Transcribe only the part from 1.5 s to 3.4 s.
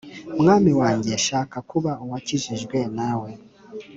kuba Uwakijijwe nawe